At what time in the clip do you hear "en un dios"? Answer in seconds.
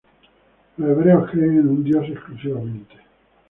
1.59-2.09